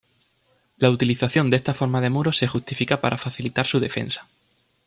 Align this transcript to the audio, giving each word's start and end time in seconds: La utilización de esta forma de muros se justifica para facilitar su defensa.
La 0.79 0.89
utilización 0.89 1.51
de 1.51 1.57
esta 1.57 1.75
forma 1.75 2.01
de 2.01 2.09
muros 2.09 2.39
se 2.39 2.47
justifica 2.47 2.99
para 3.01 3.19
facilitar 3.19 3.67
su 3.67 3.79
defensa. 3.79 4.27